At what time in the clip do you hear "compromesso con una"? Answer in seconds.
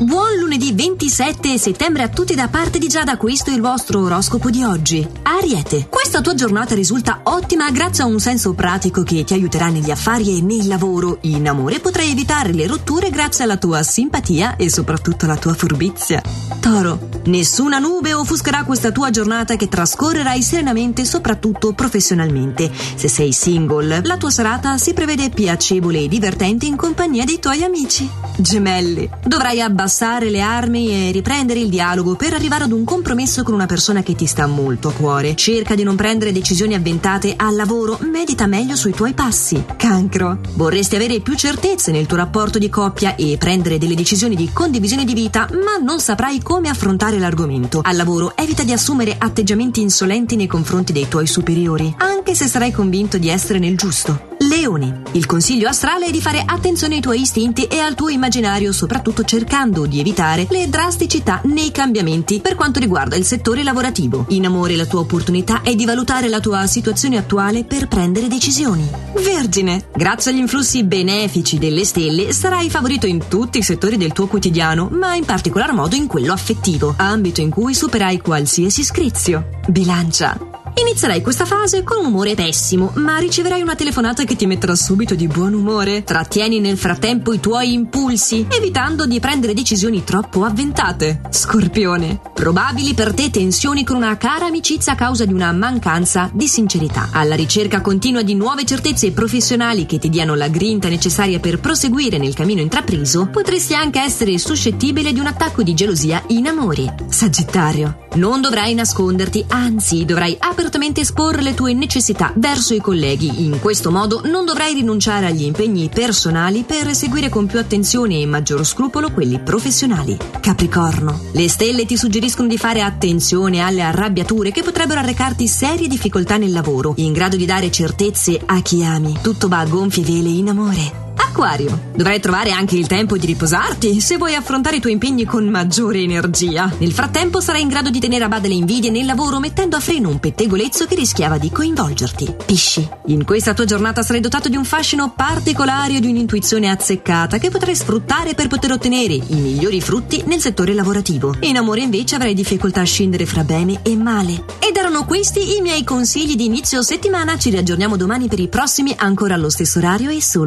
32.84-33.66